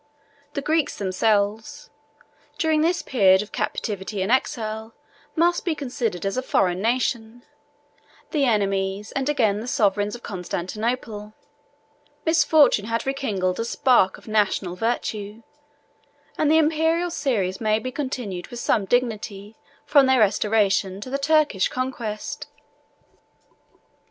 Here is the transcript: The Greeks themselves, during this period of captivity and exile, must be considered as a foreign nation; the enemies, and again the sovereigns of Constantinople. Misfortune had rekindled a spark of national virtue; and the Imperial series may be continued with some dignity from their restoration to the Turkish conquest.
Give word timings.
The 0.53 0.63
Greeks 0.63 0.97
themselves, 0.97 1.91
during 2.57 2.81
this 2.81 3.03
period 3.03 3.43
of 3.43 3.51
captivity 3.51 4.23
and 4.23 4.31
exile, 4.31 4.95
must 5.35 5.63
be 5.63 5.75
considered 5.75 6.25
as 6.25 6.37
a 6.37 6.41
foreign 6.41 6.81
nation; 6.81 7.43
the 8.31 8.45
enemies, 8.45 9.11
and 9.11 9.29
again 9.29 9.59
the 9.59 9.67
sovereigns 9.67 10.15
of 10.15 10.23
Constantinople. 10.23 11.35
Misfortune 12.25 12.85
had 12.85 13.05
rekindled 13.05 13.59
a 13.59 13.63
spark 13.63 14.17
of 14.17 14.27
national 14.27 14.75
virtue; 14.75 15.43
and 16.35 16.49
the 16.49 16.57
Imperial 16.57 17.11
series 17.11 17.61
may 17.61 17.77
be 17.77 17.91
continued 17.91 18.47
with 18.47 18.57
some 18.59 18.85
dignity 18.85 19.55
from 19.85 20.07
their 20.07 20.17
restoration 20.21 20.99
to 20.99 21.11
the 21.11 21.19
Turkish 21.19 21.67
conquest. 21.67 22.47